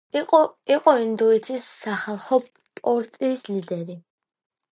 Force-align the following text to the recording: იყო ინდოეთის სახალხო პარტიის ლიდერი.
იყო 0.75 0.93
ინდოეთის 1.01 1.67
სახალხო 1.81 2.39
პარტიის 2.79 3.45
ლიდერი. 3.53 3.99